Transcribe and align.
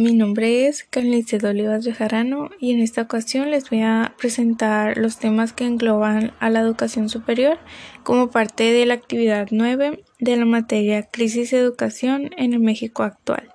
mi 0.00 0.14
nombre 0.14 0.66
es 0.66 0.84
Carlice 0.84 1.46
Olivas 1.46 1.84
Bejarano 1.84 2.48
y 2.58 2.72
en 2.72 2.80
esta 2.80 3.02
ocasión 3.02 3.50
les 3.50 3.68
voy 3.68 3.82
a 3.82 4.14
presentar 4.16 4.96
los 4.96 5.18
temas 5.18 5.52
que 5.52 5.66
engloban 5.66 6.32
a 6.40 6.48
la 6.48 6.60
educación 6.60 7.10
superior 7.10 7.58
como 8.02 8.30
parte 8.30 8.72
de 8.72 8.86
la 8.86 8.94
actividad 8.94 9.48
9 9.50 10.02
de 10.18 10.36
la 10.38 10.46
materia 10.46 11.02
Crisis 11.02 11.52
Educación 11.52 12.30
en 12.38 12.54
el 12.54 12.60
México 12.60 13.02
actual, 13.02 13.52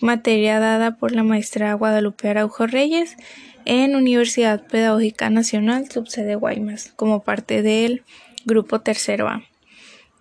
materia 0.00 0.60
dada 0.60 0.96
por 0.96 1.10
la 1.10 1.24
maestra 1.24 1.74
Guadalupe 1.74 2.28
Araujo 2.28 2.68
Reyes 2.68 3.16
en 3.64 3.96
Universidad 3.96 4.64
Pedagógica 4.68 5.28
Nacional, 5.28 5.90
subsede 5.90 6.36
Guaymas, 6.36 6.92
como 6.94 7.24
parte 7.24 7.62
del 7.62 8.04
grupo 8.44 8.80
tercero 8.80 9.26
A. 9.26 9.42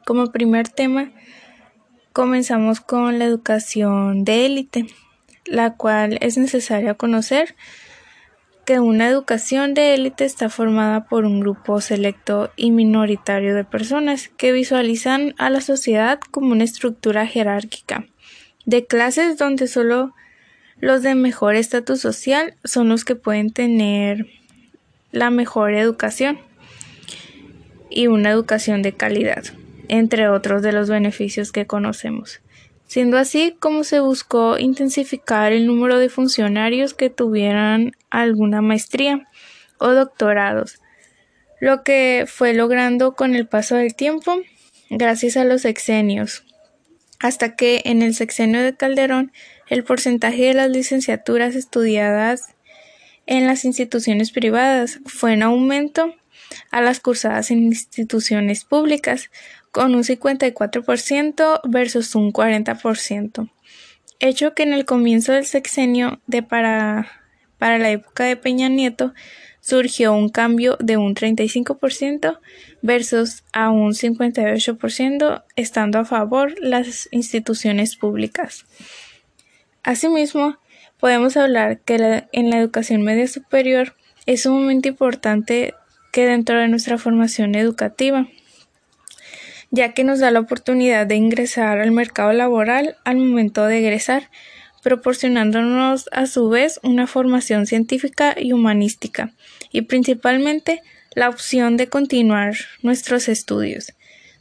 Como 0.03 0.31
primer 0.31 0.67
tema, 0.67 1.11
comenzamos 2.11 2.81
con 2.81 3.19
la 3.19 3.25
educación 3.25 4.23
de 4.23 4.47
élite, 4.47 4.87
la 5.45 5.75
cual 5.75 6.17
es 6.21 6.37
necesaria 6.37 6.93
conocer 6.93 7.55
que 8.65 8.79
una 8.79 9.07
educación 9.07 9.73
de 9.73 9.93
élite 9.93 10.23
está 10.23 10.49
formada 10.49 11.05
por 11.05 11.25
un 11.25 11.41
grupo 11.41 11.81
selecto 11.81 12.51
y 12.55 12.71
minoritario 12.71 13.55
de 13.55 13.65
personas 13.65 14.29
que 14.29 14.53
visualizan 14.53 15.35
a 15.37 15.49
la 15.49 15.59
sociedad 15.59 16.19
como 16.31 16.51
una 16.53 16.63
estructura 16.63 17.27
jerárquica 17.27 18.05
de 18.65 18.85
clases 18.85 19.37
donde 19.37 19.67
solo 19.67 20.13
los 20.79 21.01
de 21.03 21.15
mejor 21.15 21.55
estatus 21.55 22.01
social 22.01 22.55
son 22.63 22.89
los 22.89 23.05
que 23.05 23.15
pueden 23.15 23.51
tener 23.51 24.27
la 25.11 25.29
mejor 25.29 25.73
educación 25.73 26.39
y 27.89 28.07
una 28.07 28.31
educación 28.31 28.81
de 28.81 28.93
calidad, 28.93 29.43
entre 29.87 30.27
otros 30.29 30.61
de 30.61 30.71
los 30.71 30.89
beneficios 30.89 31.51
que 31.51 31.67
conocemos. 31.67 32.41
Siendo 32.93 33.17
así 33.17 33.57
como 33.59 33.83
se 33.83 34.01
buscó 34.01 34.59
intensificar 34.59 35.51
el 35.51 35.65
número 35.65 35.97
de 35.97 36.09
funcionarios 36.09 36.93
que 36.93 37.09
tuvieran 37.09 37.93
alguna 38.11 38.61
maestría 38.61 39.27
o 39.79 39.93
doctorados, 39.93 40.79
lo 41.59 41.81
que 41.81 42.25
fue 42.27 42.53
logrando 42.53 43.15
con 43.15 43.33
el 43.33 43.47
paso 43.47 43.77
del 43.77 43.95
tiempo 43.95 44.35
gracias 44.91 45.37
a 45.37 45.43
los 45.43 45.63
sexenios, 45.63 46.45
hasta 47.19 47.55
que 47.55 47.81
en 47.85 48.03
el 48.03 48.13
sexenio 48.13 48.61
de 48.61 48.77
Calderón 48.77 49.31
el 49.69 49.83
porcentaje 49.83 50.43
de 50.43 50.53
las 50.53 50.69
licenciaturas 50.69 51.55
estudiadas 51.55 52.53
en 53.25 53.47
las 53.47 53.65
instituciones 53.65 54.31
privadas 54.31 54.99
fue 55.07 55.33
en 55.33 55.41
aumento 55.41 56.13
a 56.71 56.81
las 56.81 56.99
cursadas 56.99 57.51
en 57.51 57.63
instituciones 57.63 58.65
públicas, 58.65 59.29
con 59.71 59.95
un 59.95 60.03
54% 60.03 61.61
versus 61.63 62.15
un 62.15 62.31
40%, 62.31 63.49
hecho 64.19 64.53
que 64.53 64.63
en 64.63 64.73
el 64.73 64.85
comienzo 64.85 65.33
del 65.33 65.45
sexenio 65.45 66.21
de 66.27 66.43
para, 66.43 67.07
para 67.57 67.79
la 67.79 67.89
época 67.89 68.23
de 68.23 68.37
Peña 68.37 68.69
Nieto 68.69 69.13
surgió 69.61 70.13
un 70.13 70.29
cambio 70.29 70.77
de 70.79 70.97
un 70.97 71.15
35% 71.15 72.39
versus 72.81 73.43
a 73.53 73.71
un 73.71 73.93
58% 73.93 75.43
estando 75.55 75.99
a 75.99 76.05
favor 76.05 76.53
las 76.59 77.07
instituciones 77.11 77.95
públicas. 77.95 78.65
Asimismo, 79.83 80.57
podemos 80.99 81.35
hablar 81.35 81.79
que 81.79 82.25
en 82.31 82.49
la 82.49 82.57
educación 82.57 83.01
media 83.01 83.27
superior 83.27 83.95
es 84.25 84.43
sumamente 84.43 84.89
importante 84.89 85.73
que 86.13 86.27
dentro 86.27 86.59
de 86.59 86.67
nuestra 86.67 86.99
formación 86.99 87.55
educativa, 87.55 88.27
ya 89.71 89.93
que 89.93 90.03
nos 90.03 90.19
da 90.19 90.29
la 90.29 90.41
oportunidad 90.41 91.07
de 91.07 91.15
ingresar 91.15 91.79
al 91.79 91.91
mercado 91.91 92.31
laboral 92.33 92.95
al 93.03 93.17
momento 93.17 93.65
de 93.65 93.79
egresar, 93.79 94.29
proporcionándonos 94.83 96.09
a 96.11 96.27
su 96.27 96.49
vez 96.49 96.79
una 96.83 97.07
formación 97.07 97.65
científica 97.65 98.35
y 98.37 98.53
humanística, 98.53 99.33
y 99.71 99.81
principalmente 99.81 100.83
la 101.15 101.29
opción 101.29 101.77
de 101.77 101.89
continuar 101.89 102.53
nuestros 102.83 103.27
estudios, 103.27 103.93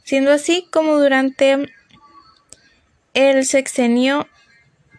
siendo 0.03 0.31
así 0.31 0.67
como 0.71 0.99
durante 0.99 1.73
el 3.15 3.45
sexenio 3.45 4.27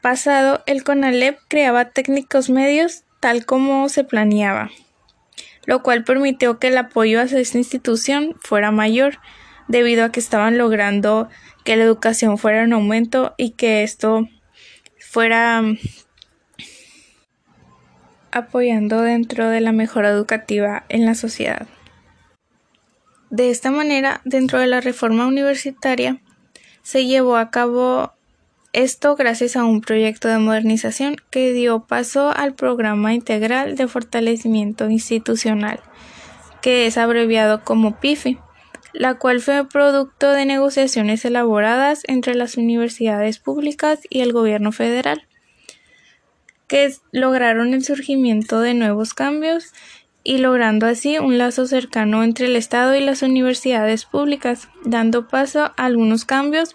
pasado, 0.02 0.64
el 0.66 0.82
CONALEP 0.82 1.38
creaba 1.46 1.90
técnicos 1.90 2.50
medios 2.50 3.04
tal 3.20 3.46
como 3.46 3.88
se 3.88 4.02
planeaba, 4.02 4.72
lo 5.66 5.82
cual 5.82 6.04
permitió 6.04 6.58
que 6.58 6.68
el 6.68 6.78
apoyo 6.78 7.20
hacia 7.20 7.38
esta 7.38 7.58
institución 7.58 8.36
fuera 8.40 8.70
mayor, 8.70 9.18
debido 9.68 10.04
a 10.04 10.12
que 10.12 10.20
estaban 10.20 10.58
logrando 10.58 11.28
que 11.64 11.76
la 11.76 11.84
educación 11.84 12.38
fuera 12.38 12.62
en 12.62 12.72
aumento 12.72 13.34
y 13.36 13.50
que 13.50 13.82
esto 13.82 14.28
fuera 14.98 15.62
mm, 15.62 15.78
apoyando 18.32 19.02
dentro 19.02 19.48
de 19.48 19.60
la 19.60 19.72
mejora 19.72 20.10
educativa 20.10 20.84
en 20.88 21.06
la 21.06 21.14
sociedad. 21.14 21.66
De 23.30 23.50
esta 23.50 23.70
manera, 23.70 24.20
dentro 24.24 24.58
de 24.58 24.66
la 24.66 24.80
reforma 24.80 25.26
universitaria, 25.26 26.20
se 26.82 27.06
llevó 27.06 27.36
a 27.36 27.50
cabo 27.50 28.13
esto 28.74 29.14
gracias 29.14 29.54
a 29.54 29.64
un 29.64 29.80
proyecto 29.80 30.28
de 30.28 30.38
modernización 30.38 31.16
que 31.30 31.52
dio 31.52 31.86
paso 31.86 32.32
al 32.34 32.54
Programa 32.54 33.14
Integral 33.14 33.76
de 33.76 33.86
Fortalecimiento 33.86 34.90
Institucional, 34.90 35.80
que 36.60 36.86
es 36.86 36.98
abreviado 36.98 37.62
como 37.62 38.00
PIFI, 38.00 38.38
la 38.92 39.14
cual 39.14 39.40
fue 39.40 39.68
producto 39.68 40.32
de 40.32 40.44
negociaciones 40.44 41.24
elaboradas 41.24 42.02
entre 42.08 42.34
las 42.34 42.56
universidades 42.56 43.38
públicas 43.38 44.00
y 44.10 44.20
el 44.20 44.32
gobierno 44.32 44.72
federal, 44.72 45.26
que 46.66 46.92
lograron 47.12 47.74
el 47.74 47.84
surgimiento 47.84 48.60
de 48.60 48.74
nuevos 48.74 49.14
cambios 49.14 49.72
y 50.24 50.38
logrando 50.38 50.86
así 50.86 51.18
un 51.18 51.38
lazo 51.38 51.66
cercano 51.66 52.24
entre 52.24 52.46
el 52.46 52.56
Estado 52.56 52.96
y 52.96 53.00
las 53.00 53.22
universidades 53.22 54.04
públicas, 54.04 54.68
dando 54.84 55.28
paso 55.28 55.64
a 55.64 55.72
algunos 55.76 56.24
cambios 56.24 56.74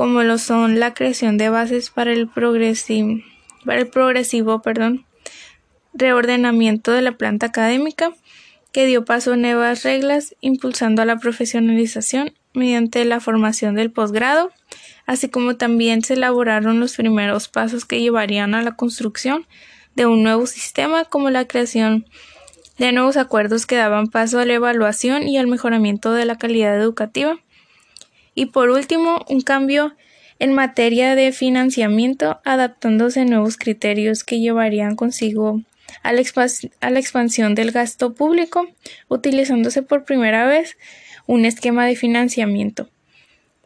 como 0.00 0.22
lo 0.22 0.38
son 0.38 0.80
la 0.80 0.94
creación 0.94 1.36
de 1.36 1.50
bases 1.50 1.90
para 1.90 2.10
el, 2.10 2.26
progresivo, 2.26 3.22
reordenamiento 5.92 6.92
de 6.92 7.02
la 7.02 7.12
planta 7.12 7.44
académica, 7.48 8.14
que 8.72 8.86
dio 8.86 9.04
paso 9.04 9.34
a 9.34 9.36
nuevas 9.36 9.82
reglas, 9.82 10.34
impulsando 10.40 11.02
a 11.02 11.04
la 11.04 11.18
profesionalización 11.18 12.32
mediante 12.54 13.04
la 13.04 13.20
formación 13.20 13.74
del 13.74 13.90
posgrado, 13.90 14.50
así 15.04 15.28
como 15.28 15.56
también 15.56 16.02
se 16.02 16.14
elaboraron 16.14 16.80
los 16.80 16.96
primeros 16.96 17.48
pasos 17.48 17.84
que 17.84 18.00
llevarían 18.00 18.54
a 18.54 18.62
la 18.62 18.76
construcción 18.76 19.46
de 19.96 20.06
un 20.06 20.22
nuevo 20.22 20.46
sistema 20.46 21.04
como 21.04 21.28
la 21.28 21.46
creación 21.46 22.06
de 22.78 22.92
nuevos 22.92 23.18
acuerdos 23.18 23.66
que 23.66 23.76
daban 23.76 24.06
paso 24.06 24.38
a 24.38 24.46
la 24.46 24.54
evaluación 24.54 25.28
y 25.28 25.36
al 25.36 25.46
mejoramiento 25.46 26.14
de 26.14 26.24
la 26.24 26.38
calidad 26.38 26.74
educativa. 26.80 27.38
Y 28.34 28.46
por 28.46 28.70
último, 28.70 29.24
un 29.28 29.40
cambio 29.40 29.94
en 30.38 30.54
materia 30.54 31.14
de 31.14 31.32
financiamiento, 31.32 32.40
adaptándose 32.44 33.20
a 33.20 33.24
nuevos 33.24 33.56
criterios 33.56 34.24
que 34.24 34.40
llevarían 34.40 34.96
consigo 34.96 35.60
a 36.02 36.12
la, 36.12 36.22
a 36.80 36.90
la, 36.90 36.98
expansión 36.98 37.54
del 37.54 37.72
gasto 37.72 38.14
público, 38.14 38.66
utilizándose 39.08 39.82
por 39.82 40.04
primera 40.04 40.46
vez 40.46 40.76
un 41.26 41.44
esquema 41.44 41.84
de 41.86 41.96
financiamiento. 41.96 42.88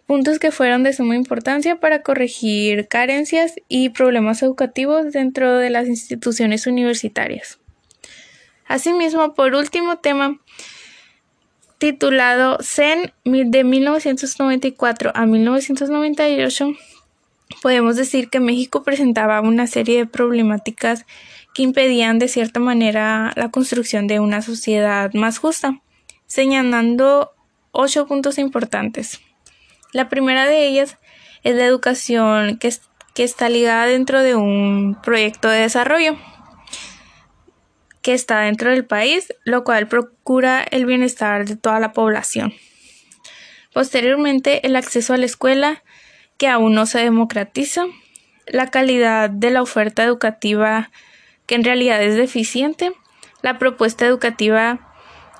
Puntos 0.06 0.38
que 0.38 0.50
fueron 0.50 0.82
de 0.82 0.92
suma 0.92 1.14
importancia 1.14 1.80
para 1.80 2.02
corregir 2.02 2.88
carencias 2.88 3.54
y 3.68 3.90
problemas 3.90 4.42
educativos 4.42 5.12
dentro 5.12 5.56
de 5.58 5.70
las 5.70 5.86
instituciones 5.86 6.66
universitarias. 6.66 7.58
Asimismo, 8.66 9.34
por 9.34 9.54
último 9.54 9.98
tema, 9.98 10.40
titulado 11.84 12.56
CEN 12.62 13.12
de 13.26 13.62
1994 13.62 15.12
a 15.14 15.26
1998, 15.26 16.72
podemos 17.60 17.96
decir 17.96 18.30
que 18.30 18.40
México 18.40 18.82
presentaba 18.82 19.42
una 19.42 19.66
serie 19.66 19.98
de 19.98 20.06
problemáticas 20.06 21.04
que 21.52 21.62
impedían 21.62 22.18
de 22.18 22.28
cierta 22.28 22.58
manera 22.58 23.34
la 23.36 23.50
construcción 23.50 24.06
de 24.06 24.18
una 24.18 24.40
sociedad 24.40 25.12
más 25.12 25.36
justa, 25.36 25.82
señalando 26.26 27.32
ocho 27.70 28.06
puntos 28.06 28.38
importantes. 28.38 29.20
La 29.92 30.08
primera 30.08 30.46
de 30.46 30.66
ellas 30.66 30.96
es 31.42 31.54
la 31.54 31.66
educación 31.66 32.56
que, 32.56 32.72
que 33.12 33.24
está 33.24 33.50
ligada 33.50 33.84
dentro 33.84 34.22
de 34.22 34.34
un 34.34 34.96
proyecto 35.02 35.50
de 35.50 35.58
desarrollo 35.58 36.16
que 38.04 38.12
está 38.12 38.40
dentro 38.40 38.70
del 38.70 38.84
país, 38.84 39.32
lo 39.44 39.64
cual 39.64 39.88
procura 39.88 40.62
el 40.62 40.84
bienestar 40.84 41.46
de 41.46 41.56
toda 41.56 41.80
la 41.80 41.94
población. 41.94 42.52
Posteriormente, 43.72 44.66
el 44.66 44.76
acceso 44.76 45.14
a 45.14 45.16
la 45.16 45.24
escuela, 45.24 45.82
que 46.36 46.46
aún 46.46 46.74
no 46.74 46.84
se 46.84 46.98
democratiza, 46.98 47.86
la 48.46 48.70
calidad 48.70 49.30
de 49.30 49.50
la 49.50 49.62
oferta 49.62 50.04
educativa, 50.04 50.90
que 51.46 51.54
en 51.54 51.64
realidad 51.64 52.02
es 52.02 52.16
deficiente, 52.16 52.92
la 53.40 53.58
propuesta 53.58 54.04
educativa 54.04 54.92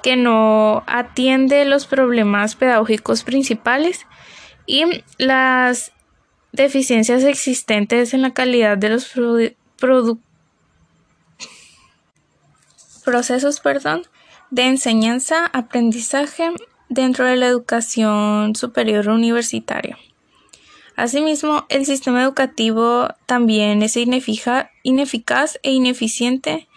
que 0.03 0.17
no 0.17 0.85
atiende 0.87 1.67
los 1.67 1.87
problemas 1.87 2.57
pedagógicos 2.57 3.25
principales 3.25 4.07
y 4.65 4.85
las 5.19 5.93
deficiencias 6.53 7.25
existentes 7.25 8.15
en 8.15 8.23
la 8.23 8.33
calidad 8.33 8.79
de 8.79 8.89
los 8.89 9.13
procesos 13.05 13.61
perdón, 13.61 14.03
de 14.51 14.67
enseñanza-aprendizaje 14.67 16.51
dentro 16.89 17.25
de 17.25 17.37
la 17.37 17.47
educación 17.47 18.55
superior 18.55 19.09
universitaria. 19.09 19.99
Asimismo, 20.97 21.67
el 21.71 21.87
sistema 21.87 22.23
educativo 22.23 23.09
también 23.27 23.83
es 23.83 23.97
ineficaz 23.97 25.59
e 25.63 25.73
ineficiente, 25.73 26.69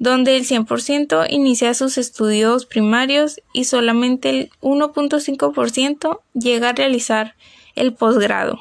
donde 0.00 0.36
el 0.36 0.44
100% 0.44 1.26
inicia 1.30 1.72
sus 1.74 1.96
estudios 1.98 2.66
primarios 2.66 3.40
y 3.52 3.64
solamente 3.64 4.30
el 4.30 4.50
1.5% 4.60 6.20
llega 6.34 6.70
a 6.70 6.72
realizar 6.72 7.36
el 7.76 7.94
posgrado. 7.94 8.60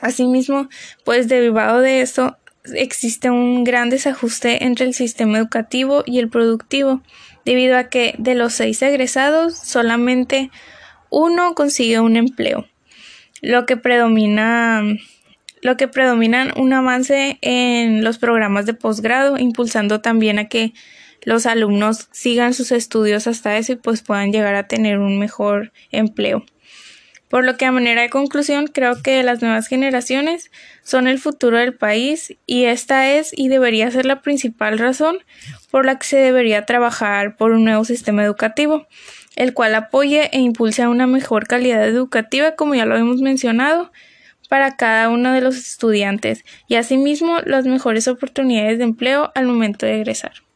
Asimismo, 0.00 0.68
pues 1.04 1.26
derivado 1.26 1.80
de 1.80 2.00
eso, 2.00 2.36
existe 2.74 3.30
un 3.30 3.64
gran 3.64 3.90
desajuste 3.90 4.64
entre 4.64 4.86
el 4.86 4.94
sistema 4.94 5.38
educativo 5.38 6.02
y 6.06 6.18
el 6.18 6.28
productivo, 6.28 7.02
debido 7.44 7.76
a 7.76 7.84
que 7.84 8.14
de 8.18 8.34
los 8.34 8.54
seis 8.54 8.82
egresados 8.82 9.56
solamente 9.56 10.50
uno 11.10 11.54
consigue 11.54 12.00
un 12.00 12.16
empleo, 12.16 12.66
lo 13.40 13.66
que 13.66 13.76
predomina 13.76 14.82
lo 15.60 15.76
que 15.76 15.88
predominan 15.88 16.52
un 16.56 16.72
avance 16.72 17.38
en 17.40 18.04
los 18.04 18.18
programas 18.18 18.66
de 18.66 18.74
posgrado, 18.74 19.38
impulsando 19.38 20.00
también 20.00 20.38
a 20.38 20.48
que 20.48 20.72
los 21.24 21.46
alumnos 21.46 22.08
sigan 22.12 22.54
sus 22.54 22.70
estudios 22.70 23.26
hasta 23.26 23.56
eso 23.56 23.72
y 23.72 23.76
pues 23.76 24.02
puedan 24.02 24.32
llegar 24.32 24.54
a 24.54 24.68
tener 24.68 24.98
un 24.98 25.18
mejor 25.18 25.72
empleo. 25.90 26.44
Por 27.28 27.44
lo 27.44 27.56
que 27.56 27.66
a 27.66 27.72
manera 27.72 28.02
de 28.02 28.10
conclusión 28.10 28.66
creo 28.66 29.02
que 29.02 29.22
las 29.22 29.42
nuevas 29.42 29.68
generaciones 29.68 30.50
son 30.82 31.06
el 31.08 31.18
futuro 31.18 31.58
del 31.58 31.74
país 31.74 32.36
y 32.46 32.64
esta 32.64 33.10
es 33.10 33.32
y 33.36 33.48
debería 33.48 33.90
ser 33.90 34.06
la 34.06 34.22
principal 34.22 34.78
razón 34.78 35.18
por 35.70 35.84
la 35.84 35.98
que 35.98 36.06
se 36.06 36.16
debería 36.16 36.64
trabajar 36.64 37.36
por 37.36 37.52
un 37.52 37.64
nuevo 37.64 37.84
sistema 37.84 38.24
educativo, 38.24 38.86
el 39.36 39.52
cual 39.52 39.74
apoye 39.74 40.30
e 40.32 40.38
impulse 40.38 40.86
una 40.86 41.06
mejor 41.06 41.46
calidad 41.46 41.86
educativa 41.86 42.52
como 42.52 42.74
ya 42.74 42.86
lo 42.86 42.96
hemos 42.96 43.20
mencionado 43.20 43.92
para 44.48 44.76
cada 44.76 45.10
uno 45.10 45.32
de 45.32 45.42
los 45.42 45.56
estudiantes 45.56 46.44
y 46.66 46.76
asimismo 46.76 47.38
las 47.44 47.66
mejores 47.66 48.08
oportunidades 48.08 48.78
de 48.78 48.84
empleo 48.84 49.30
al 49.34 49.46
momento 49.46 49.84
de 49.84 49.96
egresar. 49.96 50.47